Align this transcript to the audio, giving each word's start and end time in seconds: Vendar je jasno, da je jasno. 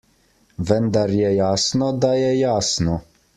Vendar 0.69 1.13
je 1.17 1.29
jasno, 1.35 1.91
da 2.07 2.11
je 2.23 2.33
jasno. 2.39 2.99